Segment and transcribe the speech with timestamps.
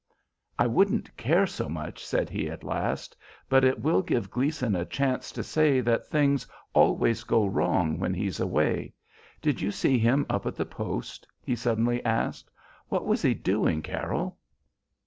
[0.57, 3.15] "I wouldn't care so much," said he at last,
[3.47, 8.15] "but it will give Gleason a chance to say that things always go wrong when
[8.15, 8.95] he's away.
[9.43, 12.49] Did you see him up at the post?" he suddenly asked.
[12.89, 14.39] "What was he doing, Carroll?"